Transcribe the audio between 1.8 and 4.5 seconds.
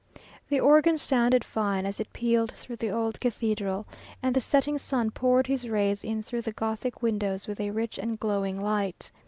as it pealed through the old cathedral, and the